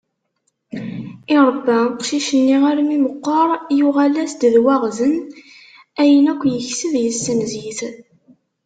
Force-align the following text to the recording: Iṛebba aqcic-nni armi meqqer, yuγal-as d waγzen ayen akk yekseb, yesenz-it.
Iṛebba 1.35 1.75
aqcic-nni 1.89 2.57
armi 2.69 2.97
meqqer, 3.03 3.49
yuγal-as 3.77 4.31
d 4.51 4.55
waγzen 4.65 5.15
ayen 6.01 6.25
akk 6.31 6.41
yekseb, 6.53 6.93
yesenz-it. 7.03 7.79